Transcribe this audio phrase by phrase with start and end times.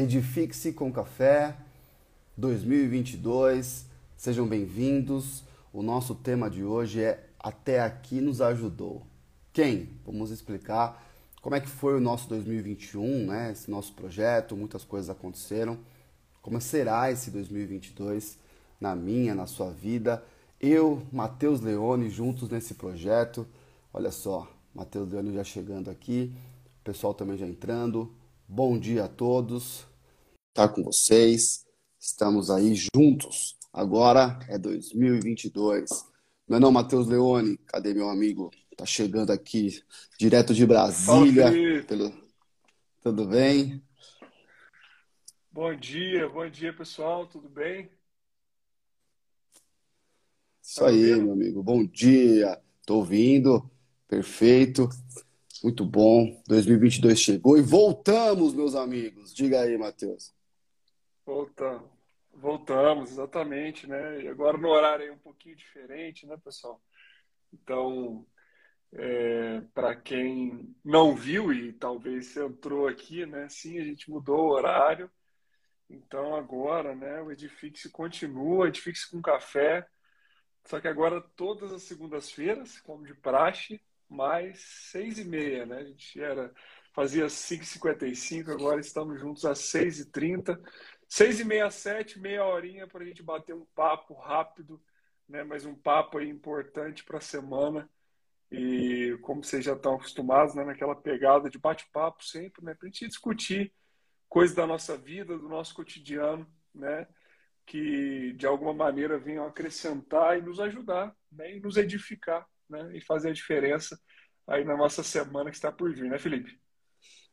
[0.00, 1.56] Edifique-se com Café
[2.36, 3.84] 2022.
[4.16, 5.42] Sejam bem-vindos.
[5.72, 9.04] O nosso tema de hoje é Até aqui nos ajudou.
[9.52, 9.88] Quem?
[10.06, 11.04] Vamos explicar
[11.42, 13.50] como é que foi o nosso 2021, né?
[13.50, 15.76] Esse nosso projeto, muitas coisas aconteceram.
[16.40, 18.38] Como será esse 2022
[18.80, 20.22] na minha, na sua vida?
[20.60, 23.44] Eu, Matheus Leone, juntos nesse projeto.
[23.92, 26.32] Olha só, Matheus Leone já chegando aqui,
[26.82, 28.16] o pessoal também já entrando.
[28.50, 29.86] Bom dia a todos.
[30.48, 31.66] Estar tá com vocês.
[32.00, 33.58] Estamos aí juntos.
[33.70, 35.90] Agora é 2022.
[36.48, 37.58] Não é não, Matheus Leone?
[37.66, 38.50] Cadê meu amigo?
[38.74, 39.84] Tá chegando aqui
[40.18, 41.52] direto de Brasília.
[41.52, 42.12] Fala, pelo...
[43.02, 43.82] Tudo bem?
[45.52, 47.90] Bom dia, bom dia pessoal, tudo bem?
[50.62, 51.62] Isso tá aí, meu amigo.
[51.62, 52.58] Bom dia.
[52.86, 53.70] Tô ouvindo.
[54.08, 54.88] Perfeito.
[55.62, 56.40] Muito bom.
[56.46, 59.34] 2022 chegou e voltamos, meus amigos.
[59.34, 60.32] Diga aí, Matheus.
[61.26, 61.90] Voltamos.
[62.32, 64.22] Voltamos, exatamente, né?
[64.22, 66.80] E agora no horário é um pouquinho diferente, né, pessoal?
[67.52, 68.24] Então,
[68.92, 73.48] é, para quem não viu e talvez entrou aqui, né?
[73.48, 75.10] Sim, a gente mudou o horário.
[75.90, 77.20] Então agora, né?
[77.22, 79.86] O Edifique continua, Edifique com café.
[80.64, 85.78] Só que agora todas as segundas-feiras, como de praxe, mais seis e meia, né?
[85.78, 86.52] A gente era
[86.92, 90.58] fazia 5h55, agora estamos juntos às 6h30.
[91.08, 94.82] 6 e meia, 7, meia horinha para a gente bater um papo rápido,
[95.28, 95.42] né?
[95.42, 97.88] Mas um papo importante para a semana.
[98.50, 100.64] E como vocês já estão acostumados, né?
[100.64, 102.74] Naquela pegada de bate-papo sempre, né?
[102.74, 103.72] Para a gente discutir
[104.28, 107.06] coisas da nossa vida, do nosso cotidiano, né?
[107.64, 111.56] Que de alguma maneira venham acrescentar e nos ajudar, né?
[111.56, 112.96] E nos edificar, né?
[112.96, 113.98] E fazer a diferença
[114.46, 116.58] aí na nossa semana que está por vir, né, Felipe?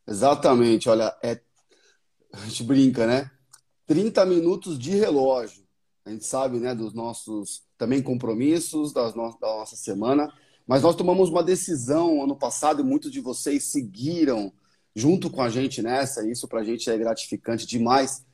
[0.07, 0.89] Exatamente.
[0.89, 1.39] Olha, é...
[2.33, 3.31] a gente brinca, né?
[3.87, 5.63] 30 minutos de relógio.
[6.05, 9.37] A gente sabe, né, dos nossos também compromissos das no...
[9.39, 10.31] da nossa semana,
[10.67, 14.51] mas nós tomamos uma decisão ano passado e muitos de vocês seguiram
[14.95, 18.25] junto com a gente nessa, e isso para a gente é gratificante demais.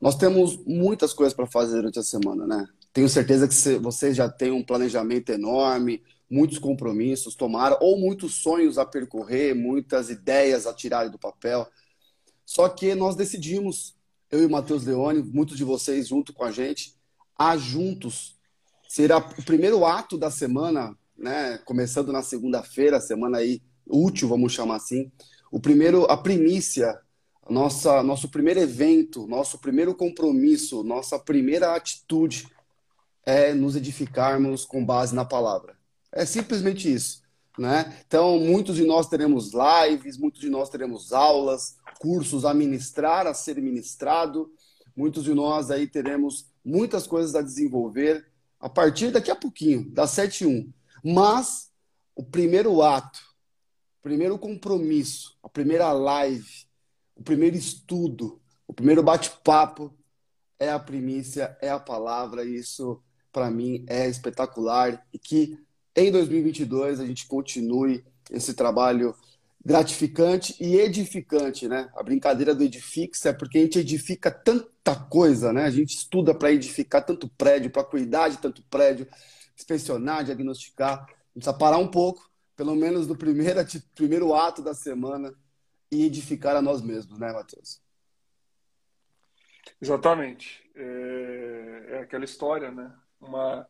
[0.00, 2.66] Nós temos muitas coisas para fazer durante a semana, né?
[2.92, 8.78] Tenho certeza que vocês já têm um planejamento enorme, muitos compromissos, tomaram, ou muitos sonhos
[8.78, 11.66] a percorrer, muitas ideias a tirar do papel.
[12.44, 13.96] Só que nós decidimos,
[14.30, 16.94] eu e o Matheus Leone, muitos de vocês junto com a gente,
[17.36, 18.36] a juntos.
[18.88, 21.58] Será o primeiro ato da semana, né?
[21.58, 25.10] Começando na segunda-feira, semana aí útil, vamos chamar assim.
[25.50, 26.98] O primeiro, a primícia,
[27.48, 32.46] nossa, nosso primeiro evento, nosso primeiro compromisso, nossa primeira atitude
[33.24, 35.77] é nos edificarmos com base na palavra.
[36.12, 37.22] É simplesmente isso.
[37.58, 38.02] Né?
[38.06, 43.34] Então, muitos de nós teremos lives, muitos de nós teremos aulas, cursos a ministrar, a
[43.34, 44.52] ser ministrado.
[44.96, 48.26] Muitos de nós aí teremos muitas coisas a desenvolver
[48.60, 50.72] a partir daqui a pouquinho, da 7.1.
[51.04, 51.70] Mas
[52.14, 53.20] o primeiro ato,
[53.98, 56.66] o primeiro compromisso, a primeira live,
[57.14, 59.96] o primeiro estudo, o primeiro bate-papo
[60.58, 62.44] é a primícia, é a palavra.
[62.44, 63.00] E isso,
[63.32, 65.58] para mim, é espetacular e que
[66.06, 69.14] em 2022 a gente continue esse trabalho
[69.64, 71.90] gratificante e edificante, né?
[71.94, 75.64] A brincadeira do edifix é porque a gente edifica tanta coisa, né?
[75.64, 79.06] A gente estuda para edificar tanto prédio, para cuidar de tanto prédio,
[79.56, 81.06] inspecionar, diagnosticar.
[81.34, 83.60] Precisa parar um pouco, pelo menos no primeiro,
[83.94, 85.34] primeiro ato da semana,
[85.90, 87.80] e edificar a nós mesmos, né, Matheus?
[89.80, 90.62] Exatamente.
[90.74, 92.92] É, é aquela história, né?
[93.20, 93.66] Uma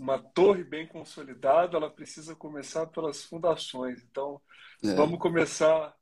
[0.00, 4.02] uma torre bem consolidada, ela precisa começar pelas fundações.
[4.02, 4.40] Então,
[4.82, 4.94] é.
[4.94, 5.94] vamos começar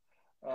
[0.42, 0.48] a,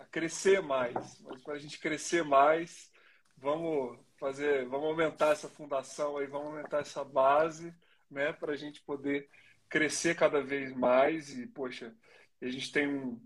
[0.00, 1.20] a, crescer mais.
[1.20, 2.90] Mas para a gente crescer mais,
[3.36, 7.74] vamos fazer, vamos aumentar essa fundação aí, vamos aumentar essa base,
[8.10, 9.28] né, para a gente poder
[9.68, 11.36] crescer cada vez mais.
[11.38, 11.94] E poxa,
[12.42, 13.20] a gente tem um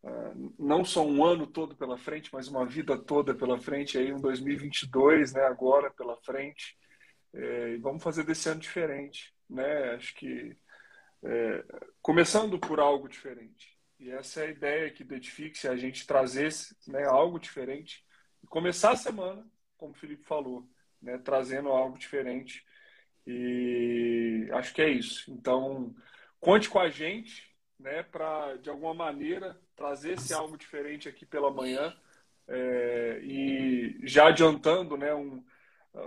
[0.00, 4.12] Uh, não só um ano todo pela frente, mas uma vida toda pela frente, aí
[4.12, 6.78] um 2022, né, agora pela frente,
[7.32, 9.94] é, e vamos fazer desse ano diferente, né?
[9.94, 10.56] Acho que
[11.22, 11.64] é,
[12.00, 13.76] começando por algo diferente.
[13.98, 16.52] E essa é a ideia aqui do Edifique, a gente trazer
[16.86, 18.04] né, algo diferente
[18.42, 19.44] e começar a semana,
[19.76, 20.68] como o Felipe falou,
[21.02, 22.64] né, trazendo algo diferente.
[23.26, 25.30] E acho que é isso.
[25.32, 25.94] Então,
[26.40, 31.50] conte com a gente, né, para de alguma maneira trazer esse algo diferente aqui pela
[31.50, 31.94] manhã.
[32.46, 35.44] É, e já adiantando, né, um,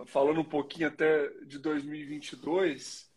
[0.06, 3.10] falando um pouquinho até de 2022,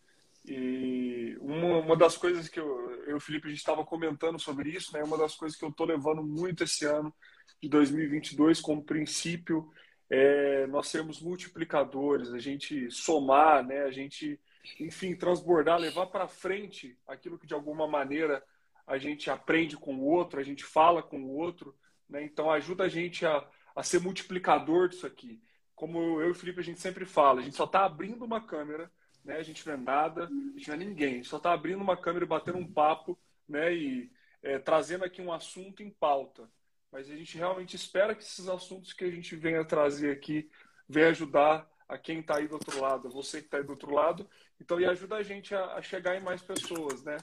[0.47, 4.39] e uma, uma das coisas que eu, eu e o Felipe, a gente estava comentando
[4.39, 5.03] sobre isso, né?
[5.03, 7.13] Uma das coisas que eu estou levando muito esse ano
[7.61, 9.71] de 2022 como princípio
[10.09, 13.83] é, nós sermos multiplicadores, a gente somar, né?
[13.83, 14.39] A gente,
[14.79, 18.43] enfim, transbordar, levar para frente aquilo que de alguma maneira
[18.85, 21.75] a gente aprende com o outro, a gente fala com o outro,
[22.07, 22.23] né?
[22.23, 25.41] Então ajuda a gente a, a ser multiplicador disso aqui.
[25.75, 28.41] Como eu e o Felipe a gente sempre fala, a gente só está abrindo uma
[28.45, 28.91] câmera,
[29.23, 29.37] né?
[29.37, 32.25] A gente não é nada, a gente não é ninguém, só está abrindo uma câmera
[32.25, 33.17] e batendo um papo,
[33.47, 33.73] né?
[33.73, 34.11] E
[34.41, 36.49] é, trazendo aqui um assunto em pauta
[36.95, 40.49] mas a gente realmente espera que esses assuntos que a gente venha trazer aqui
[40.87, 43.93] venham ajudar a quem está aí do outro lado, você que está aí do outro
[43.93, 44.25] lado,
[44.61, 47.17] então e ajuda a gente a, a chegar em mais pessoas, né?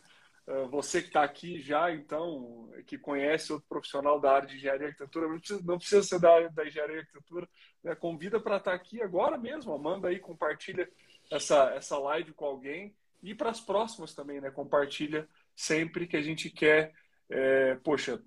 [0.47, 4.87] Uh, você que está aqui já, então, que conhece outro profissional da área de engenharia
[4.87, 7.49] e arquitetura, não precisa, não precisa ser da área da engenharia e arquitetura,
[7.85, 7.95] né?
[7.95, 10.91] convida para estar tá aqui agora mesmo, manda aí, compartilha
[11.31, 14.51] essa, essa live com alguém e para as próximas também, né?
[14.51, 16.93] Compartilha sempre que a gente quer,
[17.31, 18.21] é, poxa,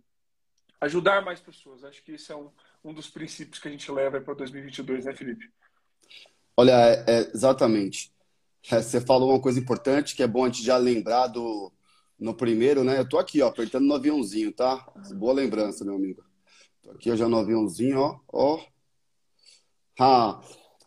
[0.79, 1.83] ajudar mais pessoas.
[1.83, 2.49] Acho que esse é um,
[2.83, 5.51] um dos princípios que a gente leva para 2022, né, Felipe?
[6.55, 6.71] Olha,
[7.05, 8.13] é, exatamente.
[8.71, 11.71] É, você falou uma coisa importante que é bom a gente já lembrar do
[12.19, 12.99] no primeiro, né?
[12.99, 14.85] Eu tô aqui, ó, apertando no aviãozinho, tá?
[15.15, 16.23] Boa lembrança, meu amigo.
[16.81, 18.65] Tô aqui já no aviãozinho, ó, ó.
[19.99, 20.41] Ah,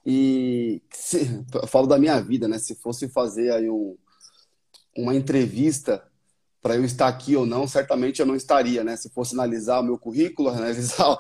[0.05, 2.59] e se, eu falo da minha vida, né?
[2.59, 3.97] Se fosse fazer aí um,
[4.97, 6.03] uma entrevista
[6.61, 8.97] para eu estar aqui ou não, certamente eu não estaria, né?
[8.97, 11.19] Se fosse analisar o meu currículo, analisar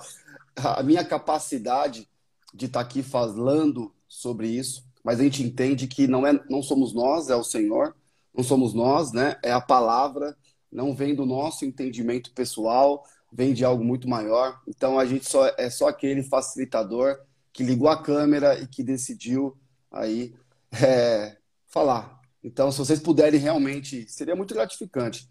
[0.56, 2.08] a minha capacidade
[2.52, 6.94] de estar aqui falando sobre isso, mas a gente entende que não é, não somos
[6.94, 7.94] nós, é o Senhor,
[8.38, 9.36] não somos nós, né?
[9.42, 10.34] É a palavra,
[10.72, 14.58] não vem do nosso entendimento pessoal, vem de algo muito maior.
[14.66, 17.18] Então a gente só é só aquele facilitador
[17.52, 19.58] que ligou a câmera e que decidiu
[19.90, 20.34] aí
[20.72, 21.36] é,
[21.66, 25.28] falar então, se vocês puderem realmente, seria muito gratificante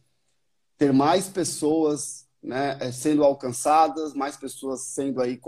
[0.77, 5.39] ter mais pessoas né, eh, sendo alcançadas, mais pessoas sendo aí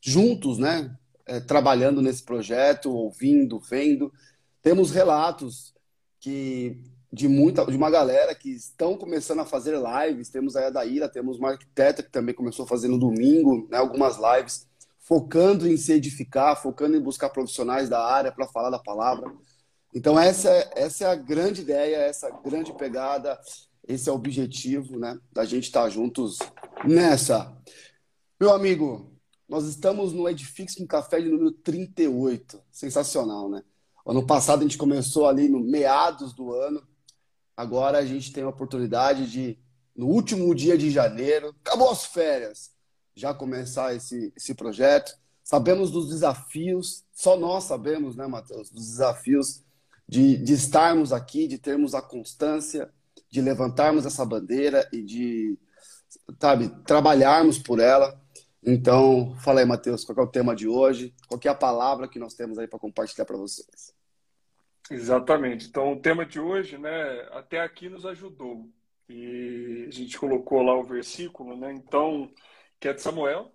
[0.00, 0.96] juntos, né,
[1.26, 4.12] eh, trabalhando nesse projeto, ouvindo, vendo.
[4.62, 5.74] Temos relatos
[6.20, 6.80] que
[7.12, 10.28] de muita, de uma galera que estão começando a fazer lives.
[10.28, 14.68] Temos a Daíra, temos uma arquiteta que também começou no domingo, né, algumas lives,
[15.00, 19.32] focando em se edificar, focando em buscar profissionais da área para falar da palavra.
[19.92, 23.36] Então, essa, essa é a grande ideia, essa grande pegada,
[23.88, 25.18] esse é o objetivo, né?
[25.32, 26.38] Da gente estar juntos
[26.84, 27.52] nessa.
[28.38, 29.12] Meu amigo,
[29.48, 32.62] nós estamos no Edifix com café de número 38.
[32.70, 33.64] Sensacional, né?
[34.06, 36.82] Ano passado a gente começou ali no meados do ano.
[37.56, 39.58] Agora a gente tem a oportunidade de,
[39.94, 42.70] no último dia de janeiro, acabou as férias,
[43.14, 45.12] já começar esse, esse projeto.
[45.44, 49.62] Sabemos dos desafios, só nós sabemos, né, Matheus, dos desafios
[50.08, 52.90] de, de estarmos aqui, de termos a constância,
[53.30, 55.58] de levantarmos essa bandeira e de,
[56.40, 58.20] sabe, trabalharmos por ela.
[58.62, 61.14] Então, fala aí, Matheus, qual é o tema de hoje?
[61.26, 63.94] Qual é a palavra que nós temos aí para compartilhar para vocês?
[64.90, 65.68] Exatamente.
[65.68, 68.68] Então, o tema de hoje, né, até aqui nos ajudou.
[69.08, 71.72] E a gente colocou lá o versículo, né?
[71.72, 72.30] Então,
[72.78, 73.52] que é de Samuel,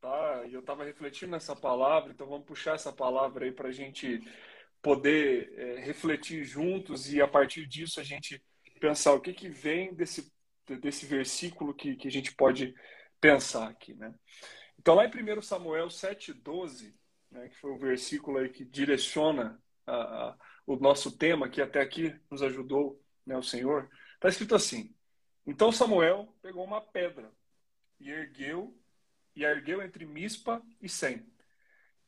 [0.00, 0.44] tá?
[0.46, 4.20] E eu estava refletindo nessa palavra, então vamos puxar essa palavra aí para a gente
[4.82, 8.42] poder é, refletir juntos e a partir disso a gente
[8.78, 10.30] pensar o que, que vem desse,
[10.80, 12.74] desse versículo que, que a gente pode
[13.24, 14.14] pensar aqui, né?
[14.78, 16.94] Então lá em 1 Samuel 7,12,
[17.30, 21.80] né, que foi o versículo aí que direciona a, a, o nosso tema, que até
[21.80, 24.94] aqui nos ajudou né, o Senhor, está escrito assim,
[25.46, 27.32] então Samuel pegou uma pedra
[27.98, 28.78] e ergueu,
[29.34, 31.26] e ergueu entre Mispa e Sem,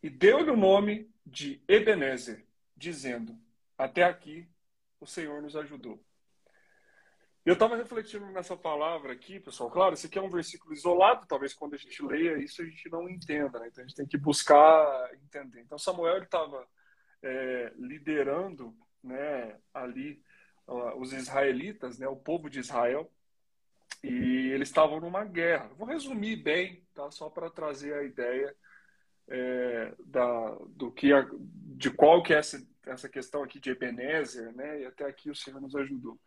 [0.03, 2.47] e deu-lhe o nome de Ebenezer,
[2.77, 3.41] dizendo:
[3.79, 4.47] Até aqui
[5.01, 6.06] o Senhor nos ajudou.
[7.47, 9.71] Eu estava refletindo nessa palavra aqui, pessoal.
[9.71, 12.91] Claro, esse aqui é um versículo isolado, talvez quando a gente leia isso a gente
[12.91, 13.69] não entenda, né?
[13.69, 15.61] Então a gente tem que buscar entender.
[15.61, 16.67] Então Samuel estava
[17.23, 20.21] é, liderando, né, ali
[20.67, 23.09] uh, os israelitas, né, o povo de Israel,
[24.03, 25.71] e eles estavam numa guerra.
[25.77, 27.09] Vou resumir bem, tá?
[27.13, 28.53] Só para trazer a ideia
[29.29, 34.53] é, da, do que a, de qual que é essa, essa questão aqui de Ebenezer,
[34.53, 34.81] né?
[34.81, 36.19] E até aqui o Senhor nos ajudou.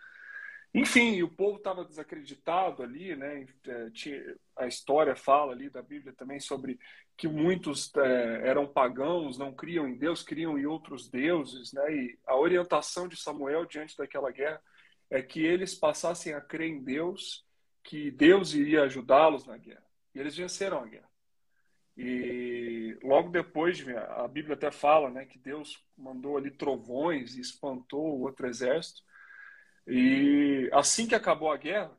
[0.74, 3.46] Enfim, o povo estava desacreditado ali, né?
[3.68, 6.80] É, a história fala ali da Bíblia também sobre
[7.18, 11.92] que muitos é, eram pagãos, não criam em Deus, criam em outros deuses, né?
[11.94, 14.62] E a orientação de Samuel diante daquela guerra
[15.10, 17.44] é que eles passassem a crer em Deus,
[17.84, 19.86] que Deus iria ajudá-los na guerra.
[20.14, 21.10] E eles venceram a guerra.
[21.98, 23.84] E logo depois,
[24.16, 29.02] a Bíblia até fala né, que Deus mandou ali trovões e espantou o outro exército.
[29.90, 31.92] E assim que acabou a guerra,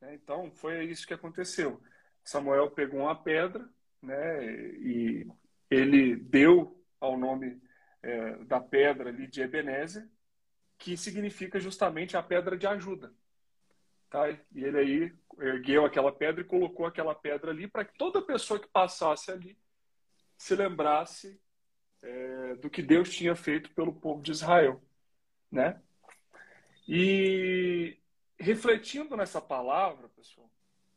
[0.00, 1.82] né, então foi isso que aconteceu.
[2.22, 3.66] Samuel pegou uma pedra,
[4.02, 5.26] né, e
[5.70, 7.60] ele deu ao nome
[8.02, 10.06] é, da pedra ali de Ebenezer,
[10.78, 13.12] que significa justamente a pedra de ajuda.
[14.10, 14.28] Tá?
[14.28, 18.60] E ele aí ergueu aquela pedra e colocou aquela pedra ali para que toda pessoa
[18.60, 19.56] que passasse ali
[20.36, 21.40] se lembrasse
[22.02, 24.82] é, do que Deus tinha feito pelo povo de Israel,
[25.50, 25.80] né?
[26.92, 27.96] E
[28.36, 30.50] refletindo nessa palavra, pessoal,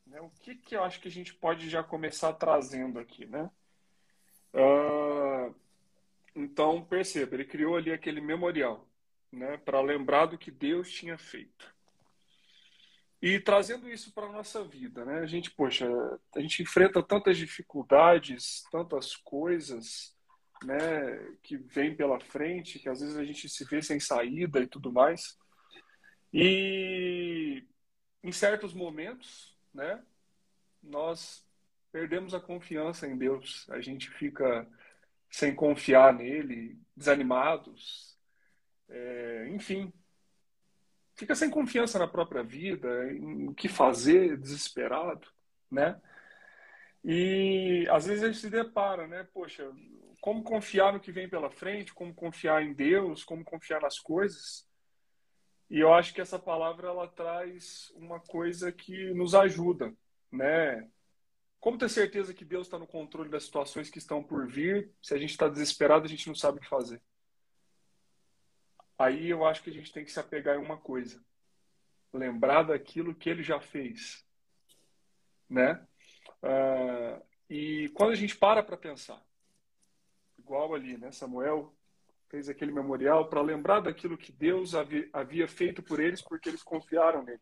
[0.08, 3.48] né, o que, que eu acho que a gente pode já começar trazendo aqui, né?
[4.56, 5.54] Uh,
[6.36, 8.88] então, perceba, ele criou ali aquele memorial,
[9.32, 11.72] né, para lembrar do que Deus tinha feito.
[13.22, 15.20] E trazendo isso para a nossa vida, né?
[15.20, 15.88] A gente, poxa,
[16.36, 20.18] a gente enfrenta tantas dificuldades, tantas coisas,
[20.64, 24.66] né, que vem pela frente, que às vezes a gente se vê sem saída e
[24.68, 25.38] tudo mais.
[26.34, 27.64] E
[28.24, 30.04] em certos momentos, né,
[30.82, 31.46] nós
[31.92, 33.70] perdemos a confiança em Deus.
[33.70, 34.68] A gente fica
[35.30, 38.18] sem confiar nele, desanimados,
[38.90, 39.92] é, enfim,
[41.16, 45.28] fica sem confiança na própria vida, em o que fazer, desesperado,
[45.72, 46.00] né?
[47.04, 49.28] E às vezes a gente se depara, né?
[49.34, 49.70] Poxa,
[50.22, 54.68] como confiar no que vem pela frente, como confiar em Deus, como confiar nas coisas.
[55.74, 59.92] E eu acho que essa palavra ela traz uma coisa que nos ajuda,
[60.32, 60.88] né?
[61.60, 64.94] Como ter certeza que Deus está no controle das situações que estão por vir?
[65.02, 67.02] Se a gente está desesperado, a gente não sabe o que fazer.
[69.00, 71.20] Aí eu acho que a gente tem que se apegar em uma coisa:
[72.14, 74.24] lembrar daquilo que ele já fez,
[75.50, 75.84] né?
[76.44, 79.26] Uh, e quando a gente para para pensar,
[80.38, 81.12] igual ali, né?
[81.12, 81.76] Samuel
[82.34, 87.22] fez aquele memorial para lembrar daquilo que Deus havia, feito por eles, porque eles confiaram
[87.22, 87.40] nele.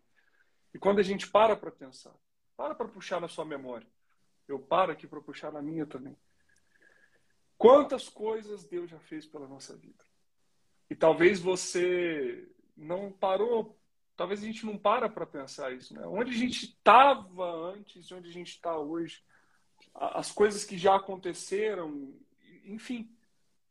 [0.74, 2.14] E quando a gente para para pensar,
[2.58, 3.88] para para puxar na sua memória,
[4.50, 6.14] eu paro aqui para puxar na minha também.
[7.58, 10.04] Quantas coisas Deus já fez pela nossa vida?
[10.90, 13.80] E talvez você não parou,
[14.18, 16.06] talvez a gente não para para pensar isso, né?
[16.06, 19.24] Onde a gente estava antes de onde a gente está hoje,
[19.96, 22.14] as coisas que já aconteceram,
[22.66, 23.10] enfim,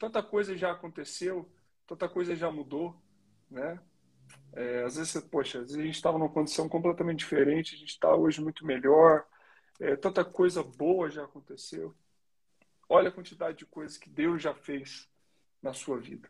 [0.00, 1.48] tanta coisa já aconteceu,
[1.86, 3.00] tanta coisa já mudou,
[3.50, 3.78] né?
[4.54, 7.90] É, às vezes, poxa, às vezes a gente estava numa condição completamente diferente, a gente
[7.90, 9.26] está hoje muito melhor,
[9.78, 11.94] é, tanta coisa boa já aconteceu.
[12.88, 15.08] Olha a quantidade de coisas que Deus já fez
[15.62, 16.28] na sua vida.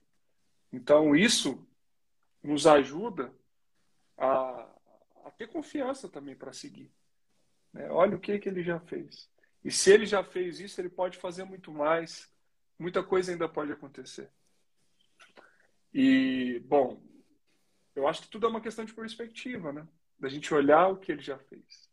[0.72, 1.66] Então, isso
[2.42, 3.32] nos ajuda
[4.18, 4.68] a,
[5.24, 6.90] a ter confiança também para seguir.
[7.72, 7.88] Né?
[7.90, 9.30] Olha o que, que ele já fez.
[9.64, 12.30] E se ele já fez isso, ele pode fazer muito mais.
[12.80, 14.30] Muita coisa ainda pode acontecer.
[15.92, 16.98] E, bom,
[17.94, 19.86] eu acho que tudo é uma questão de perspectiva, né?
[20.18, 21.90] Da gente olhar o que ele já fez.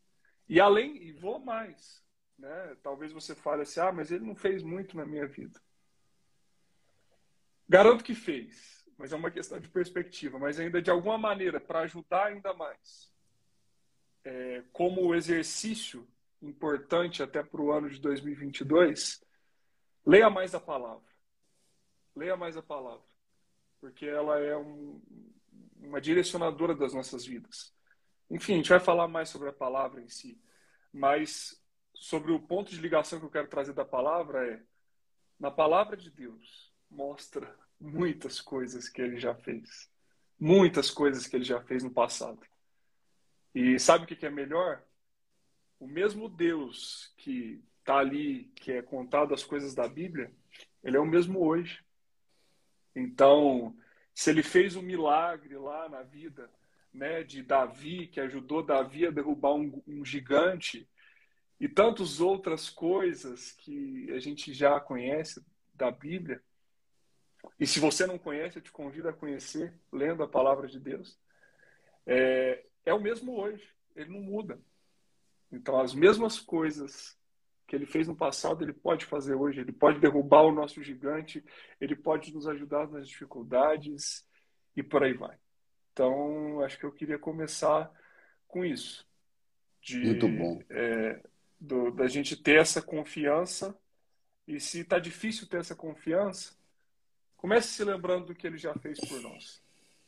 [0.48, 2.02] E além, e vou mais,
[2.40, 2.78] né?
[2.82, 5.62] Talvez você fale assim, ah, mas ele não fez muito na minha vida.
[7.68, 10.40] Garanto que fez, mas é uma questão de perspectiva.
[10.40, 13.12] Mas ainda de alguma maneira, para ajudar ainda mais,
[14.24, 16.08] é, como exercício
[16.42, 19.27] importante até para o ano de 2022,
[20.08, 21.06] leia mais a palavra.
[22.16, 23.06] Leia mais a palavra.
[23.80, 25.02] Porque ela é um,
[25.80, 27.74] uma direcionadora das nossas vidas.
[28.30, 30.42] Enfim, a gente vai falar mais sobre a palavra em si.
[30.92, 31.62] Mas
[31.94, 34.64] sobre o ponto de ligação que eu quero trazer da palavra é:
[35.40, 39.90] na palavra de Deus, mostra muitas coisas que ele já fez.
[40.40, 42.40] Muitas coisas que ele já fez no passado.
[43.54, 44.84] E sabe o que é melhor?
[45.80, 50.30] O mesmo Deus que está ali, que é contado as coisas da Bíblia,
[50.84, 51.82] ele é o mesmo hoje.
[52.94, 53.74] Então,
[54.14, 56.50] se ele fez um milagre lá na vida
[56.94, 60.86] né, de Davi, que ajudou Davi a derrubar um, um gigante,
[61.62, 65.42] e tantas outras coisas que a gente já conhece
[65.74, 66.44] da Bíblia,
[67.58, 71.18] e se você não conhece, eu te convido a conhecer, lendo a palavra de Deus.
[72.06, 73.66] É, é o mesmo hoje,
[73.96, 74.60] ele não muda.
[75.50, 77.17] Então, as mesmas coisas
[77.68, 79.60] que ele fez no passado, ele pode fazer hoje.
[79.60, 81.44] Ele pode derrubar o nosso gigante,
[81.80, 84.26] ele pode nos ajudar nas dificuldades
[84.76, 85.38] e por aí vai.
[85.92, 87.92] Então, acho que eu queria começar
[88.48, 89.06] com isso.
[89.82, 90.62] De, Muito bom.
[90.70, 91.22] É,
[91.60, 93.78] do, da gente ter essa confiança.
[94.48, 96.58] E se está difícil ter essa confiança,
[97.38, 99.62] Comece se lembrando do que ele já fez por nós.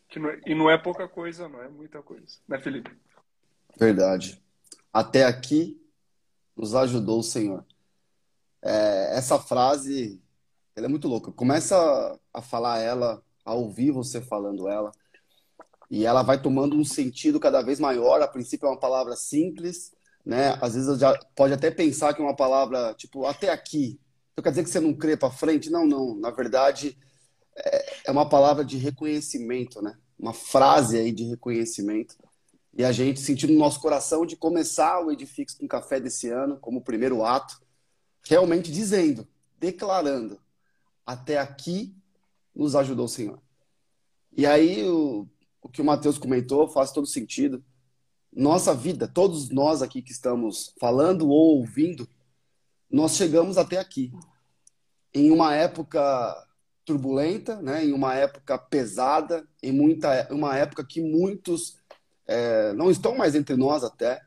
[0.10, 2.38] Que não é, e não é pouca coisa, não é muita coisa.
[2.48, 2.92] Né, Felipe?
[3.78, 4.42] Verdade.
[4.92, 5.80] Até aqui
[6.60, 7.66] nos ajudou o Senhor.
[8.62, 10.22] É, essa frase,
[10.75, 11.32] ela é muito louca.
[11.32, 14.92] Começa a falar ela, a ouvir você falando ela,
[15.89, 18.22] e ela vai tomando um sentido cada vez maior.
[18.22, 19.94] A princípio é uma palavra simples,
[20.25, 20.58] né?
[20.62, 23.98] Às vezes já pode até pensar que é uma palavra tipo até aqui.
[24.34, 25.70] Então quer dizer que você não crê para frente?
[25.70, 26.13] Não, não.
[26.16, 26.98] Na verdade,
[27.56, 29.98] é, é uma palavra de reconhecimento, né?
[30.20, 32.16] Uma frase aí de reconhecimento.
[32.80, 36.58] E a gente sentindo no nosso coração de começar o Edifix com café desse ano,
[36.62, 37.62] como primeiro ato,
[38.24, 40.40] realmente dizendo, declarando,
[41.06, 41.94] até aqui
[42.56, 43.42] nos ajudou o Senhor.
[44.32, 45.28] E aí o,
[45.62, 47.62] o que o Mateus comentou faz todo sentido.
[48.32, 52.08] Nossa vida, todos nós aqui que estamos falando ou ouvindo,
[52.90, 54.10] nós chegamos até aqui.
[55.14, 56.48] Em uma época
[56.86, 57.84] turbulenta, né?
[57.84, 61.78] em uma época pesada, em muita, uma época que muitos
[62.30, 64.22] é, não estão mais entre nós até.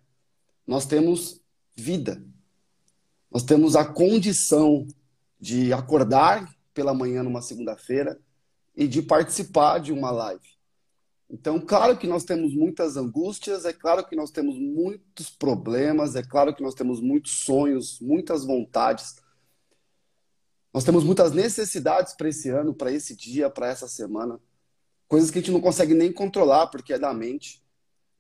[0.67, 1.41] Nós temos
[1.73, 2.21] vida.
[3.31, 4.89] Nós temos a condição
[5.39, 8.21] de acordar pela manhã numa segunda-feira
[8.75, 10.49] e de participar de uma live.
[11.31, 16.25] Então, claro que nós temos muitas angústias, é claro que nós temos muitos problemas, é
[16.25, 19.15] claro que nós temos muitos sonhos, muitas vontades.
[20.75, 24.41] Nós temos muitas necessidades para esse ano, para esse dia, para essa semana.
[25.07, 27.62] Coisas que a gente não consegue nem controlar, porque é da mente.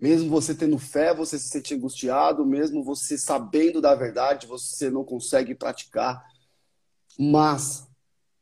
[0.02, 5.04] Mesmo você tendo fé, você se sente angustiado, mesmo você sabendo da verdade, você não
[5.04, 6.26] consegue praticar.
[7.16, 7.86] Mas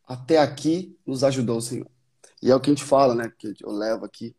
[0.08, 1.86] até aqui nos ajudou o Senhor.
[2.42, 3.30] E é o que a gente fala, né?
[3.38, 4.34] Que eu levo aqui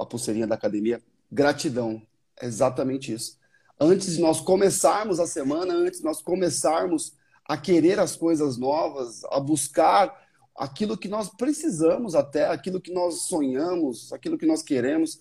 [0.00, 1.02] a pulseirinha da academia.
[1.28, 2.00] Gratidão.
[2.40, 3.36] É exatamente isso.
[3.80, 7.14] Antes de nós começarmos a semana, antes de nós começarmos
[7.44, 10.24] a querer as coisas novas, a buscar
[10.54, 15.20] aquilo que nós precisamos até, aquilo que nós sonhamos, aquilo que nós queremos,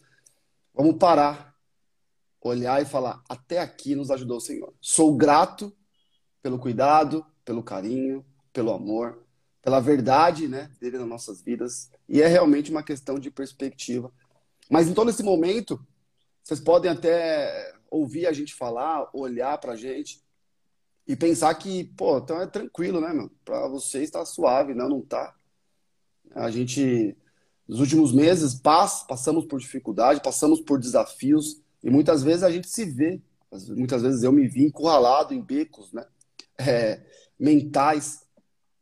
[0.73, 1.55] vamos parar,
[2.41, 4.73] olhar e falar: até aqui nos ajudou o Senhor.
[4.79, 5.75] Sou grato
[6.41, 9.25] pelo cuidado, pelo carinho, pelo amor,
[9.61, 11.91] pela verdade né, dele nas nossas vidas.
[12.07, 14.11] E é realmente uma questão de perspectiva.
[14.69, 15.79] Mas em todo esse momento,
[16.43, 20.23] vocês podem até ouvir a gente falar, olhar para a gente
[21.07, 23.29] e pensar que, pô, então é tranquilo, né, meu?
[23.43, 25.35] Para vocês está suave, não, não tá.
[26.33, 27.15] A gente,
[27.71, 32.67] nos últimos meses, pass, passamos por dificuldade, passamos por desafios e muitas vezes a gente
[32.67, 33.21] se vê,
[33.69, 36.05] muitas vezes eu me vi encurralado em becos, né?
[36.59, 37.01] É,
[37.39, 38.21] mentais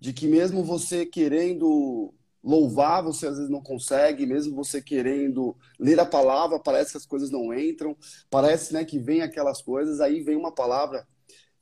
[0.02, 5.98] de que mesmo você querendo louvar, você às vezes não consegue, mesmo você querendo ler
[5.98, 7.96] a palavra, parece que as coisas não entram,
[8.30, 11.08] parece né, que vem aquelas coisas, aí vem uma palavra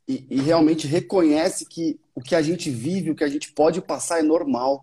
[0.07, 3.79] e, e realmente reconhece que o que a gente vive, o que a gente pode
[3.79, 4.81] passar é normal.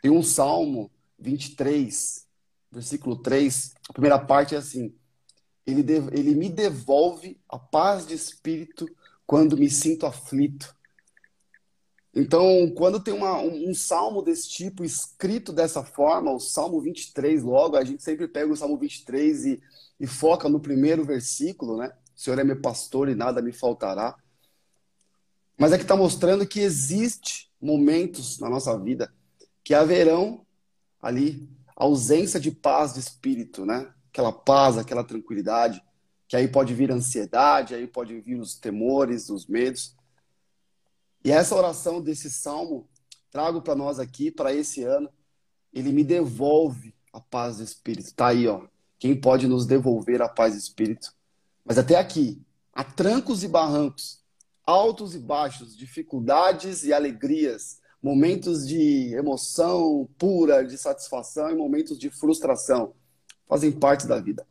[0.00, 0.91] Tem um Salmo
[1.22, 2.26] 23,
[2.70, 4.94] versículo 3, a primeira parte é assim:
[5.66, 8.86] ele, ele me devolve a paz de espírito
[9.26, 10.74] quando me sinto aflito.
[12.14, 17.42] Então, quando tem uma, um, um, salmo desse tipo escrito dessa forma, o Salmo 23,
[17.42, 19.62] logo, a gente sempre pega o Salmo 23 e,
[19.98, 21.90] e foca no primeiro versículo, né?
[22.14, 24.14] O Senhor é meu pastor e nada me faltará.
[25.56, 29.10] Mas é que está mostrando que existe momentos na nossa vida
[29.64, 30.41] que haverão
[31.02, 33.92] ali ausência de paz de espírito, né?
[34.10, 35.82] Aquela paz, aquela tranquilidade,
[36.28, 39.96] que aí pode vir a ansiedade, aí pode vir os temores, os medos.
[41.24, 42.88] E essa oração desse salmo
[43.30, 45.10] trago para nós aqui para esse ano.
[45.72, 48.14] Ele me devolve a paz do espírito.
[48.14, 48.66] Tá aí, ó.
[48.98, 51.12] Quem pode nos devolver a paz do espírito?
[51.64, 52.40] Mas até aqui,
[52.72, 54.22] há trancos e barrancos,
[54.64, 62.10] altos e baixos, dificuldades e alegrias, momentos de emoção pura, de satisfação e momentos de
[62.10, 62.94] frustração.
[63.48, 64.46] Fazem parte da vida.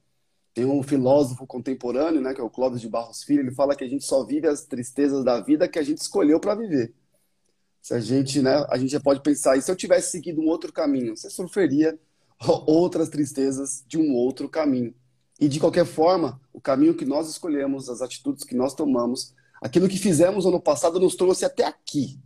[0.54, 3.84] Tem um filósofo contemporâneo, né, que é o Clóvis de Barros Filho, ele fala que
[3.84, 6.94] a gente só vive as tristezas da vida que a gente escolheu para viver.
[7.82, 10.48] Se a gente, né, a gente já pode pensar, e se eu tivesse seguido um
[10.48, 11.98] outro caminho, você sofreria
[12.68, 14.94] outras tristezas de um outro caminho.
[15.40, 19.90] E de qualquer forma, o caminho que nós escolhemos, as atitudes que nós tomamos, aquilo
[19.90, 22.20] que fizemos ano passado nos trouxe até aqui.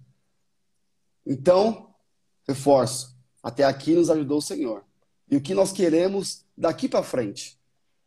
[1.26, 1.94] Então,
[2.48, 4.86] reforço, até aqui nos ajudou o Senhor.
[5.30, 7.60] E o que nós queremos daqui para frente?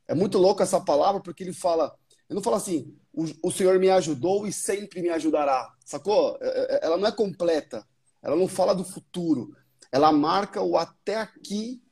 [0.06, 1.96] É muito louco essa palavra porque ele fala,
[2.28, 5.74] ele não fala assim, o, o Senhor me ajudou e sempre me ajudará.
[5.84, 6.38] Sacou?
[6.40, 7.86] É, é, ela não é completa.
[8.22, 9.56] Ela não fala do futuro.
[9.90, 11.82] Ela marca o até aqui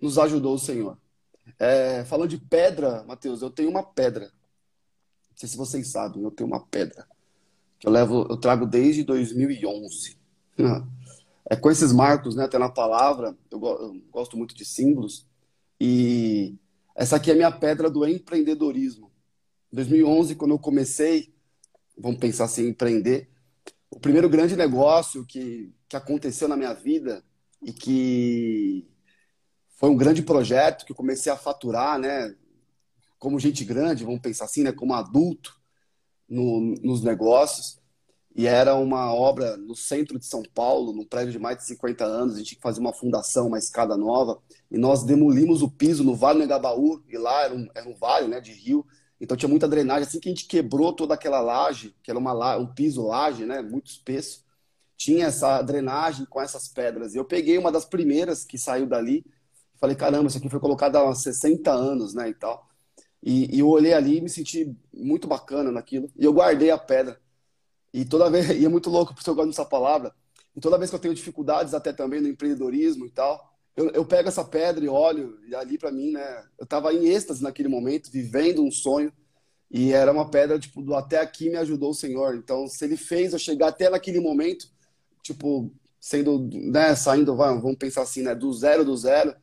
[0.00, 0.98] nos ajudou o Senhor.
[1.58, 4.26] É, falando de pedra, Mateus, eu tenho uma pedra.
[5.30, 7.06] Não sei se vocês sabem, eu tenho uma pedra
[7.78, 10.16] que eu levo, eu trago desde 2011.
[11.48, 15.26] É com esses marcos, né, até na palavra, eu, eu gosto muito de símbolos
[15.80, 16.56] e
[16.94, 19.12] essa aqui é a minha pedra do empreendedorismo.
[19.72, 21.32] Em 2011, quando eu comecei,
[21.96, 23.28] vamos pensar assim, empreender,
[23.90, 27.22] o primeiro grande negócio que, que aconteceu na minha vida
[27.62, 28.88] e que
[29.76, 32.34] foi um grande projeto que eu comecei a faturar, né?
[33.18, 35.58] como gente grande, vamos pensar assim, né, como adulto
[36.28, 37.78] no, nos negócios.
[38.34, 42.04] E era uma obra no centro de São Paulo, num prédio de mais de 50
[42.04, 42.34] anos.
[42.34, 44.38] A gente tinha que fazer uma fundação, uma escada nova.
[44.70, 47.02] E nós demolimos o piso no Vale do Negabaú.
[47.08, 48.86] E lá era um, era um vale né, de rio.
[49.18, 50.06] Então tinha muita drenagem.
[50.06, 53.62] Assim que a gente quebrou toda aquela laje, que era uma, um piso laje, né,
[53.62, 54.44] muito espesso,
[54.96, 57.14] tinha essa drenagem com essas pedras.
[57.14, 59.24] E eu peguei uma das primeiras que saiu dali.
[59.80, 62.65] Falei, caramba, isso aqui foi colocado há 60 anos, né, e tal.
[63.26, 66.08] E, e eu olhei ali e me senti muito bacana naquilo.
[66.16, 67.20] E eu guardei a pedra.
[67.92, 70.14] E toda vez, e é muito louco, porque eu gosto dessa palavra,
[70.54, 74.06] e toda vez que eu tenho dificuldades, até também no empreendedorismo e tal, eu, eu
[74.06, 77.68] pego essa pedra e olho, e ali para mim, né, eu estava em êxtase naquele
[77.68, 79.12] momento, vivendo um sonho,
[79.68, 82.36] e era uma pedra, tipo, do até aqui me ajudou o Senhor.
[82.36, 84.68] Então, se ele fez eu chegar até naquele momento,
[85.20, 89.34] tipo, sendo, né, saindo, vamos pensar assim, né, do zero do zero,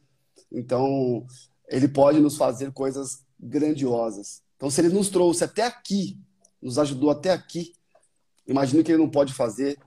[0.49, 1.27] então,
[1.67, 4.41] ele pode nos fazer coisas grandiosas.
[4.55, 6.17] Então, se ele nos trouxe até aqui,
[6.61, 7.73] nos ajudou até aqui,
[8.47, 9.77] imagino que ele não pode fazer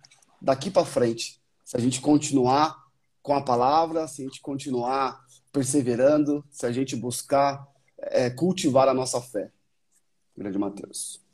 [0.41, 1.41] daqui para frente.
[1.65, 2.77] Se a gente continuar
[3.23, 7.67] com a palavra, se a gente continuar perseverando, se a gente buscar
[7.99, 9.51] é, cultivar a nossa fé.
[10.37, 11.25] Grande Mateus.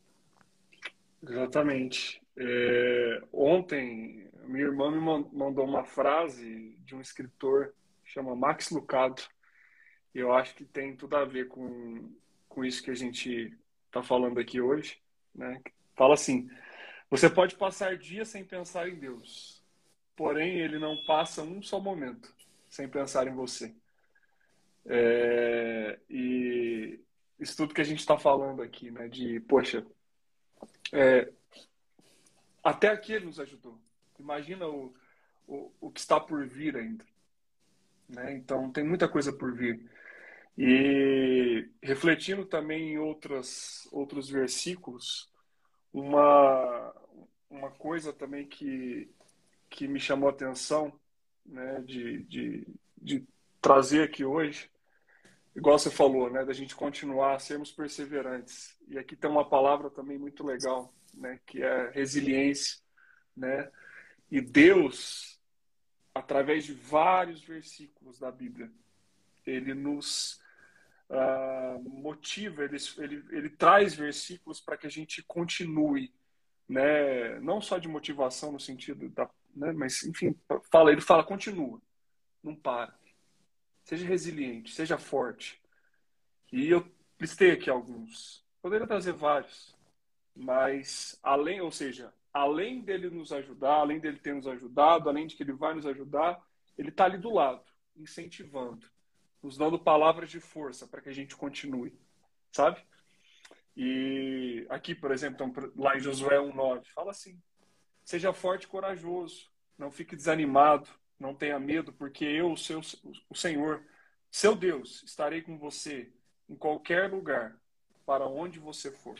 [1.22, 2.22] Exatamente.
[2.36, 7.74] É, ontem, minha irmã me mandou uma frase de um escritor
[8.12, 9.22] chama Max Lucado.
[10.14, 12.10] Eu acho que tem tudo a ver com,
[12.48, 14.98] com isso que a gente está falando aqui hoje.
[15.34, 15.60] Né?
[15.94, 16.50] Fala assim:
[17.10, 19.62] você pode passar dias sem pensar em Deus,
[20.16, 22.34] porém ele não passa um só momento
[22.68, 23.74] sem pensar em você.
[24.86, 26.98] É, e
[27.38, 29.08] isso tudo que a gente está falando aqui, né?
[29.08, 29.86] De, poxa,
[30.92, 31.30] é,
[32.62, 33.78] até aqui ele nos ajudou.
[34.18, 34.94] Imagina o,
[35.46, 37.04] o, o que está por vir ainda.
[38.08, 38.34] Né?
[38.34, 39.90] Então, tem muita coisa por vir.
[40.56, 45.30] E refletindo também em outras, outros versículos,
[45.92, 46.94] uma,
[47.48, 49.10] uma coisa também que,
[49.70, 50.92] que me chamou a atenção
[51.44, 53.26] né, de, de, de
[53.60, 54.70] trazer aqui hoje,
[55.54, 58.76] igual você falou, né, da gente continuar, sermos perseverantes.
[58.88, 62.80] E aqui tem uma palavra também muito legal, né, que é resiliência,
[63.36, 63.70] né?
[64.30, 65.38] E Deus,
[66.14, 68.70] através de vários versículos da Bíblia,
[69.44, 70.41] ele nos
[71.12, 76.12] uh, motiva, ele, ele, ele traz versículos para que a gente continue
[76.72, 77.38] né?
[77.40, 79.72] Não só de motivação no sentido da, né?
[79.72, 80.34] Mas enfim,
[80.70, 81.80] fala, ele fala, continua,
[82.42, 82.94] não para,
[83.84, 85.60] seja resiliente, seja forte.
[86.50, 86.86] E eu
[87.20, 89.76] listei aqui alguns, poderia trazer vários,
[90.34, 95.36] mas além, ou seja, além dele nos ajudar, além dele ter nos ajudado, além de
[95.36, 96.42] que ele vai nos ajudar,
[96.76, 97.62] ele está ali do lado,
[97.96, 98.86] incentivando,
[99.42, 101.98] nos dando palavras de força para que a gente continue,
[102.52, 102.80] sabe?
[103.76, 107.40] E aqui, por exemplo, lá em Josué 1,9, fala assim:
[108.04, 112.80] seja forte e corajoso, não fique desanimado, não tenha medo, porque eu, o, seu,
[113.28, 113.82] o Senhor,
[114.30, 116.12] seu Deus, estarei com você
[116.48, 117.56] em qualquer lugar,
[118.04, 119.18] para onde você for.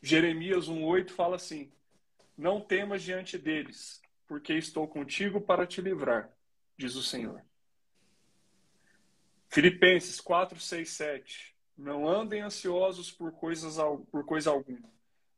[0.00, 1.70] Jeremias 1,8 fala assim:
[2.36, 6.30] Não temas diante deles, porque estou contigo para te livrar,
[6.78, 7.42] diz o Senhor.
[9.48, 11.56] Filipenses 4, 6, 7.
[11.76, 13.76] Não andem ansiosos por, coisas,
[14.10, 14.90] por coisa alguma,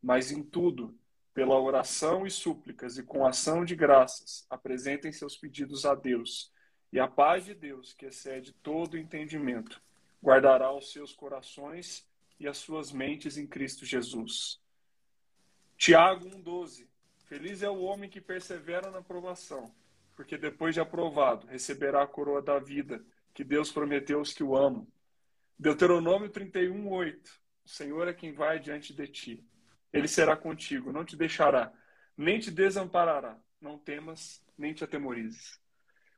[0.02, 0.96] mas em tudo,
[1.34, 6.52] pela oração e súplicas e com ação de graças, apresentem seus pedidos a Deus.
[6.92, 9.80] E a paz de Deus, que excede todo entendimento,
[10.22, 12.08] guardará os seus corações
[12.40, 14.60] e as suas mentes em Cristo Jesus.
[15.76, 16.86] Tiago 1,12
[17.28, 19.70] Feliz é o homem que persevera na provação,
[20.16, 23.04] porque depois de aprovado, receberá a coroa da vida
[23.38, 24.84] que Deus prometeu aos que o amam.
[25.56, 27.30] Deuteronômio 31, 8.
[27.64, 29.46] O Senhor é quem vai diante de ti.
[29.92, 31.72] Ele será contigo, não te deixará,
[32.16, 33.38] nem te desamparará.
[33.60, 35.60] Não temas, nem te atemorizes.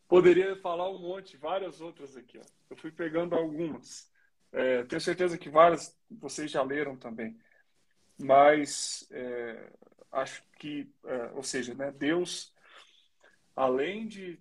[0.08, 2.38] Poderia falar um monte, várias outras aqui.
[2.38, 2.42] Ó.
[2.70, 4.10] Eu fui pegando algumas.
[4.50, 7.38] É, tenho certeza que várias vocês já leram também.
[8.18, 9.70] Mas é,
[10.10, 12.54] acho que, é, ou seja, né, Deus,
[13.54, 14.40] além de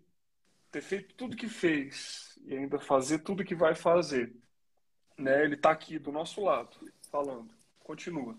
[0.71, 4.35] ter feito tudo que fez e ainda fazer tudo que vai fazer,
[5.17, 6.77] né, ele está aqui do nosso lado,
[7.11, 8.37] falando: continua,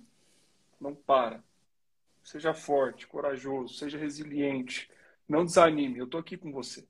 [0.81, 1.43] não para,
[2.23, 4.91] seja forte, corajoso, seja resiliente,
[5.29, 6.87] não desanime, eu estou aqui com você.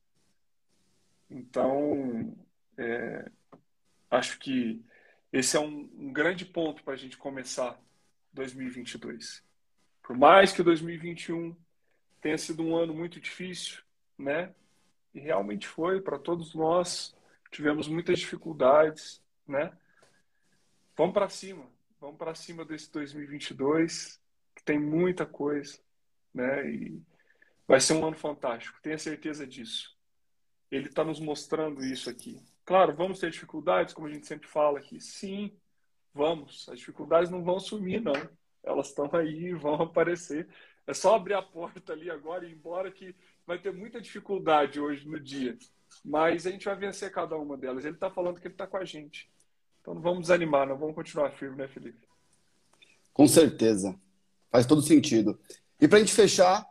[1.31, 2.37] Então,
[2.77, 3.31] é,
[4.11, 4.83] acho que
[5.33, 7.81] esse é um, um grande ponto para a gente começar
[8.33, 9.43] 2022.
[10.03, 11.57] Por mais que 2021
[12.21, 13.83] tenha sido um ano muito difícil,
[14.19, 14.53] né?
[15.15, 17.15] E realmente foi para todos nós.
[17.51, 19.73] Tivemos muitas dificuldades, né?
[20.97, 21.67] vamos para cima.
[22.01, 24.21] Vamos para cima desse 2022,
[24.55, 25.79] que tem muita coisa,
[26.33, 26.71] né?
[26.71, 27.03] E
[27.67, 29.95] vai ser um ano fantástico, tenha certeza disso.
[30.71, 32.43] Ele está nos mostrando isso aqui.
[32.65, 35.01] Claro, vamos ter dificuldades, como a gente sempre fala aqui.
[35.01, 35.55] Sim,
[36.15, 36.69] vamos.
[36.69, 38.15] As dificuldades não vão sumir, não.
[38.63, 40.49] Elas estão aí, vão aparecer.
[40.87, 43.15] É só abrir a porta ali agora e ir embora que
[43.47, 45.57] vai ter muita dificuldade hoje no dia.
[46.05, 47.85] Mas a gente vai vencer cada uma delas.
[47.85, 49.31] Ele está falando que ele está com a gente.
[49.81, 52.07] Então não vamos desanimar, não vamos continuar firme, né, Felipe?
[53.13, 53.99] Com certeza.
[54.51, 55.39] Faz todo sentido.
[55.81, 56.67] E para a gente fechar,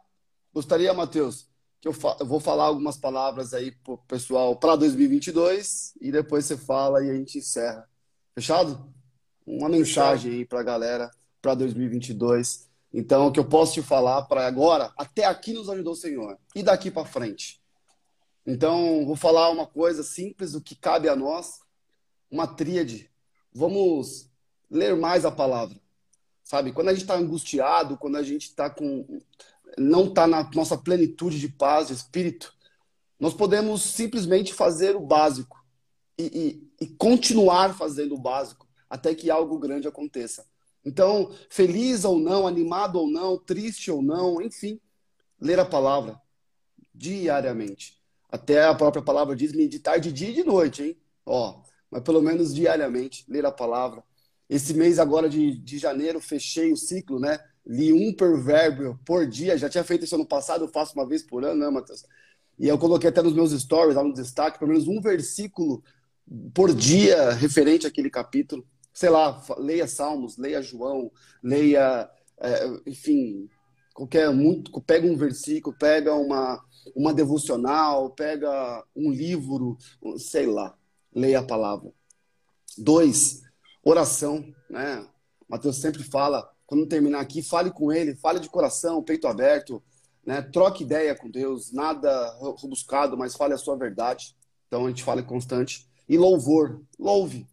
[0.53, 1.49] gostaria, Matheus,
[1.81, 6.57] que eu, eu, vou falar algumas palavras aí pro pessoal para 2022 e depois você
[6.57, 7.87] fala e a gente encerra.
[8.35, 8.93] Fechado?
[9.45, 11.09] Uma mensagem aí para a galera
[11.41, 12.68] para 2022.
[12.93, 16.37] Então, o que eu posso te falar para agora, até aqui nos ajudou o Senhor
[16.55, 17.61] e daqui para frente.
[18.45, 21.59] Então, vou falar uma coisa simples, o que cabe a nós,
[22.31, 23.11] uma tríade.
[23.53, 24.27] Vamos
[24.69, 25.79] ler mais a palavra.
[26.43, 26.71] Sabe?
[26.71, 29.21] Quando a gente está angustiado, quando a gente está com.
[29.77, 32.51] não está na nossa plenitude de paz, de espírito,
[33.19, 35.63] nós podemos simplesmente fazer o básico
[36.17, 40.48] e, e, e continuar fazendo o básico até que algo grande aconteça.
[40.85, 44.79] Então, feliz ou não, animado ou não, triste ou não, enfim,
[45.39, 46.19] ler a palavra
[46.93, 47.99] diariamente.
[48.31, 50.97] Até a própria palavra diz meditar de dia e de noite, hein?
[51.25, 54.03] Ó, mas pelo menos diariamente, ler a palavra.
[54.49, 57.39] Esse mês agora de, de janeiro, fechei o ciclo, né?
[57.65, 59.57] Li um provérbio por dia.
[59.57, 62.03] Já tinha feito isso ano passado, eu faço uma vez por ano, né, Matheus?
[62.57, 65.83] E eu coloquei até nos meus stories, lá no destaque, pelo menos um versículo
[66.53, 68.65] por dia referente àquele capítulo.
[68.99, 71.09] Sei lá, leia Salmos, leia João,
[71.41, 73.47] leia, é, enfim,
[73.93, 76.61] qualquer muito, pega um versículo, pega uma,
[76.93, 79.77] uma devocional, pega um livro,
[80.17, 80.77] sei lá
[81.13, 81.91] leia a palavra.
[82.77, 83.41] Dois,
[83.83, 85.07] oração, né?
[85.47, 89.81] Mateus sempre fala, quando terminar aqui, fale com ele, fale de coração, peito aberto,
[90.25, 90.41] né?
[90.41, 94.35] Troque ideia com Deus, nada rebuscado, mas fale a sua verdade.
[94.67, 95.87] Então a gente fala constante.
[96.07, 97.47] E louvor, louve.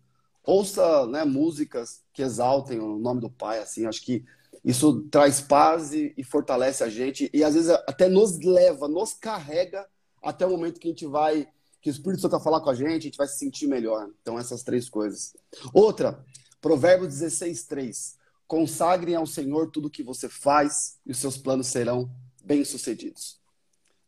[0.46, 4.24] Ouça né, músicas que exaltem o nome do Pai, assim, acho que
[4.64, 9.12] isso traz paz e, e fortalece a gente e às vezes até nos leva, nos
[9.12, 9.86] carrega
[10.22, 11.48] até o momento que a gente vai
[11.86, 14.10] que o Espírito Santo vai falar com a gente, a gente vai se sentir melhor.
[14.20, 15.36] Então, essas três coisas.
[15.72, 16.20] Outra,
[16.60, 18.18] Provérbios 16, 3.
[18.44, 22.10] Consagrem ao Senhor tudo o que você faz e os seus planos serão
[22.44, 23.40] bem-sucedidos.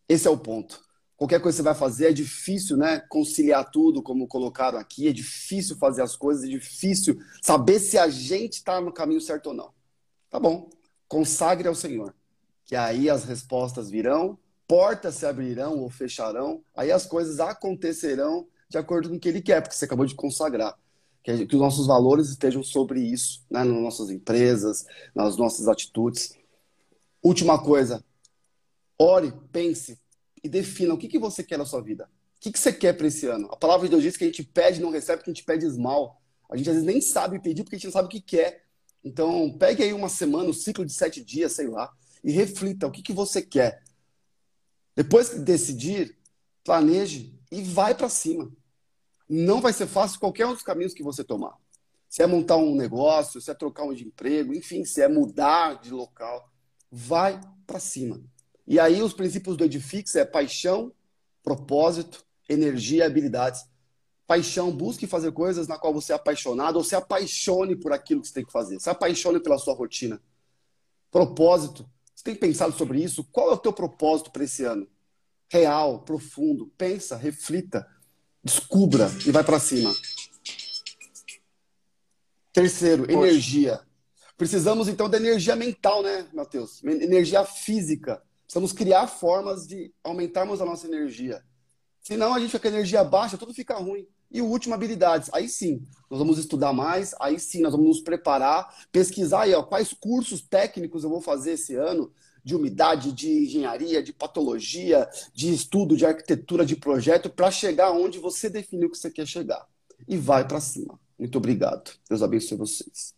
[0.09, 0.83] Esse é o ponto.
[1.19, 3.01] Qualquer coisa que você vai fazer é difícil, né?
[3.01, 5.07] Conciliar tudo, como colocaram aqui.
[5.07, 9.49] É difícil fazer as coisas, é difícil saber se a gente está no caminho certo
[9.49, 9.71] ou não.
[10.31, 10.71] Tá bom.
[11.07, 12.15] Consagre ao Senhor.
[12.65, 18.77] Que aí as respostas virão portas se abrirão ou fecharão, aí as coisas acontecerão de
[18.77, 20.79] acordo com o que ele quer, porque você acabou de consagrar.
[21.25, 26.37] Que, que os nossos valores estejam sobre isso, né, nas nossas empresas, nas nossas atitudes.
[27.23, 28.05] Última coisa,
[28.99, 29.99] ore, pense
[30.43, 32.09] e defina o que, que você quer na sua vida.
[32.37, 33.49] O que, que você quer para esse ano?
[33.51, 35.67] A palavra de Deus diz que a gente pede não recebe, porque a gente pede
[35.67, 36.21] esmal.
[36.49, 38.65] A gente às vezes nem sabe pedir porque a gente não sabe o que quer.
[39.05, 42.91] Então, pegue aí uma semana, um ciclo de sete dias, sei lá, e reflita o
[42.91, 43.83] que, que você quer.
[44.95, 46.19] Depois que decidir,
[46.65, 48.51] planeje e vai para cima.
[49.29, 51.57] Não vai ser fácil qualquer um dos caminhos que você tomar.
[52.09, 55.81] Se é montar um negócio, se é trocar um de emprego, enfim, se é mudar
[55.81, 56.51] de local,
[56.91, 58.21] vai para cima.
[58.69, 60.93] E aí os princípios do Edifix é paixão,
[61.43, 63.65] propósito, energia e habilidades.
[64.27, 68.29] Paixão, busque fazer coisas na qual você é apaixonado ou se apaixone por aquilo que
[68.29, 68.79] você tem que fazer.
[68.79, 70.21] Se apaixone pela sua rotina.
[71.11, 73.25] Propósito, você tem pensado sobre isso?
[73.33, 74.87] Qual é o teu propósito para esse ano?
[75.51, 76.71] Real, profundo.
[76.77, 77.89] Pensa, reflita,
[78.45, 79.91] descubra e vai para cima.
[82.53, 83.19] Terceiro, Poxa.
[83.19, 83.81] energia.
[84.37, 86.85] Precisamos então da energia mental, né, Matheus?
[86.85, 88.23] Energia física.
[88.49, 91.45] Precisamos criar formas de aumentarmos a nossa energia.
[92.01, 94.09] Senão a gente fica com a energia baixa, tudo fica ruim.
[94.31, 95.29] E o último, habilidades.
[95.35, 99.63] Aí sim, nós vamos estudar mais, aí sim, nós vamos nos preparar, pesquisar aí, ó,
[99.63, 102.11] quais cursos técnicos eu vou fazer esse ano
[102.43, 108.19] de umidade, de engenharia, de patologia, de estudo, de arquitetura, de projeto, para chegar onde
[108.19, 109.67] você definiu que você quer chegar.
[110.07, 110.99] E vai para cima.
[111.19, 111.91] Muito obrigado.
[112.09, 113.15] Deus abençoe vocês.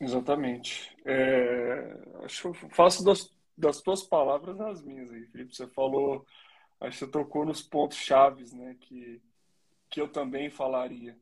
[0.00, 0.96] Exatamente.
[1.04, 3.28] É, acho faço das,
[3.58, 5.54] das tuas palavras as minhas aí, Felipe.
[5.54, 6.24] Você falou,
[6.80, 9.20] acho que você tocou nos pontos chaves, né, que
[9.90, 11.18] que eu também falaria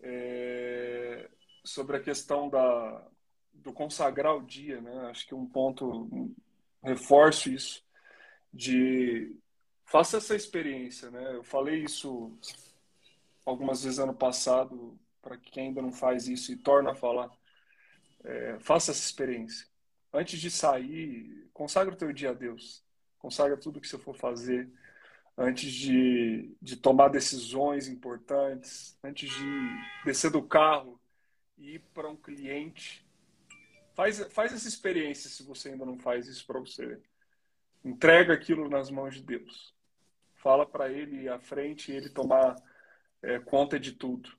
[0.00, 1.30] é,
[1.64, 3.06] sobre a questão da,
[3.52, 5.10] do consagrar o dia, né?
[5.10, 6.08] Acho que um ponto,
[6.82, 7.84] reforço isso,
[8.52, 9.36] de
[9.84, 11.36] faça essa experiência, né?
[11.36, 12.36] Eu falei isso
[13.46, 17.30] algumas vezes ano passado para quem ainda não faz isso e torna a falar,
[18.24, 19.66] é, faça essa experiência.
[20.12, 22.84] Antes de sair, consagra o teu dia a Deus.
[23.18, 24.68] Consagra tudo que você for fazer.
[25.36, 31.00] Antes de, de tomar decisões importantes, antes de descer do carro
[31.56, 33.06] e ir para um cliente.
[33.94, 37.00] Faz, faz essa experiência se você ainda não faz isso para você.
[37.84, 39.74] Entrega aquilo nas mãos de Deus.
[40.34, 42.56] Fala para Ele à frente e Ele tomar
[43.22, 44.30] é, conta de tudo.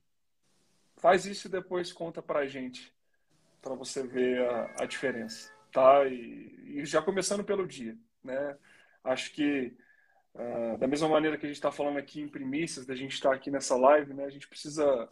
[0.98, 2.94] Faz isso e depois conta para a gente,
[3.62, 6.06] para você ver a, a, diferença, tá?
[6.06, 8.58] E, e, já começando pelo dia, né?
[9.04, 9.76] Acho que
[10.36, 13.32] uh, da mesma maneira que a gente está falando aqui em primícias, da gente estar
[13.32, 14.24] tá aqui nessa live, né?
[14.26, 15.10] A gente precisa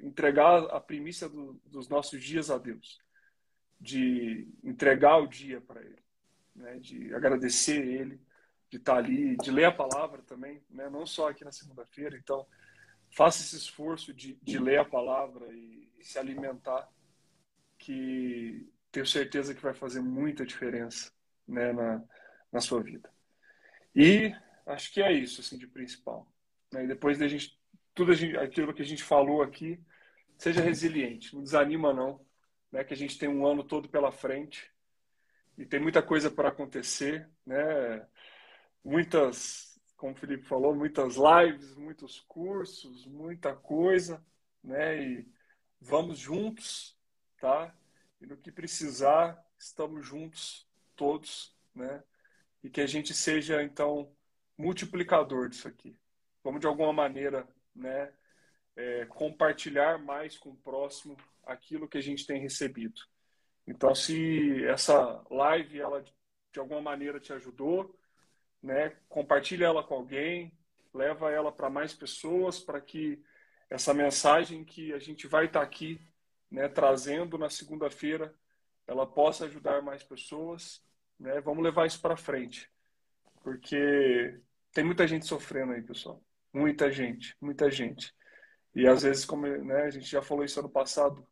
[0.00, 3.00] entregar a primícia do, dos nossos dias a Deus,
[3.80, 6.02] de entregar o dia para Ele,
[6.54, 6.78] né?
[6.78, 8.20] De agradecer Ele,
[8.70, 10.88] de estar tá ali, de ler a palavra também, né?
[10.88, 12.46] Não só aqui na segunda-feira, então
[13.10, 16.88] faça esse esforço de, de ler a palavra e, e, se alimentar,
[17.78, 21.12] que tenho certeza que vai fazer muita diferença
[21.46, 22.02] né, na,
[22.50, 23.08] na sua vida.
[23.94, 24.34] E
[24.66, 26.28] acho que é isso, assim, de principal.
[26.72, 26.84] Né?
[26.84, 27.56] E depois da gente,
[27.94, 29.80] tudo gente, aquilo que a gente falou aqui,
[30.36, 32.20] seja resiliente, não desanima não,
[32.72, 32.82] né?
[32.82, 34.68] que a gente tem um ano todo pela frente
[35.56, 38.06] e tem muita coisa para acontecer, né?
[38.84, 44.24] Muitas como o Felipe falou, muitas lives, muitos cursos, muita coisa,
[44.62, 45.02] né?
[45.02, 45.28] E
[45.80, 46.96] vamos juntos,
[47.40, 47.74] tá?
[48.20, 52.02] E no que precisar, estamos juntos todos, né?
[52.62, 54.12] E que a gente seja então
[54.56, 55.96] multiplicador disso aqui.
[56.42, 58.12] Vamos de alguma maneira, né?
[58.76, 63.00] É, compartilhar mais com o próximo aquilo que a gente tem recebido.
[63.66, 66.02] Então, se essa live ela
[66.52, 67.98] de alguma maneira te ajudou,
[68.62, 68.96] né?
[69.08, 70.52] Compartilha ela com alguém,
[70.92, 73.22] leva ela para mais pessoas, para que
[73.70, 76.00] essa mensagem que a gente vai estar tá aqui,
[76.50, 78.34] né, trazendo na segunda-feira,
[78.86, 80.82] ela possa ajudar mais pessoas,
[81.18, 81.40] né?
[81.40, 82.70] Vamos levar isso para frente,
[83.42, 84.40] porque
[84.72, 88.14] tem muita gente sofrendo aí, pessoal, muita gente, muita gente.
[88.74, 91.26] E às vezes, como né, a gente já falou isso ano passado,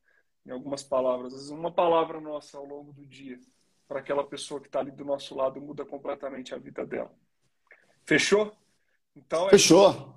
[0.45, 3.39] em algumas palavras, às vezes uma palavra nossa ao longo do dia
[3.89, 7.13] para aquela pessoa que está ali do nosso lado muda completamente a vida dela.
[8.05, 8.57] Fechou?
[9.15, 9.91] Então é Fechou.
[9.91, 10.17] Isso.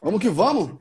[0.00, 0.78] Vamos que vamos.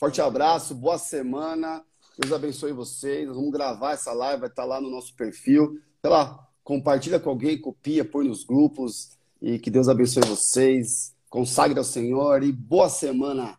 [0.00, 1.84] Forte abraço, boa semana.
[2.16, 3.26] Deus abençoe vocês.
[3.26, 5.78] Nós vamos gravar essa live, vai estar lá no nosso perfil.
[6.00, 9.18] Sei lá, compartilha com alguém, copia, põe nos grupos.
[9.42, 11.14] E que Deus abençoe vocês.
[11.28, 13.58] Consagre ao Senhor e boa semana.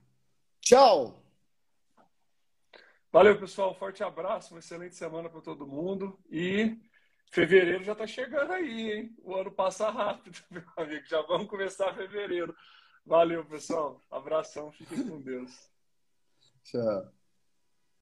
[0.59, 1.23] Tchau!
[3.11, 3.75] Valeu, pessoal.
[3.75, 6.17] Forte abraço, uma excelente semana para todo mundo.
[6.31, 6.75] E
[7.27, 9.15] fevereiro já está chegando aí, hein?
[9.23, 11.05] O ano passa rápido, meu amigo.
[11.05, 12.55] Já vamos começar fevereiro.
[13.05, 14.01] Valeu, pessoal.
[14.09, 14.71] Abração.
[14.71, 15.69] Fiquem com Deus.
[16.63, 17.11] Tchau.